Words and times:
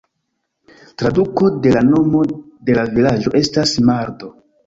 Traduko 1.01 1.49
de 1.65 1.73
la 1.75 1.83
nomo 1.91 2.23
de 2.69 2.79
la 2.79 2.87
vilaĝo 2.95 3.35
estas 3.43 3.77
"Mardo". 3.91 4.35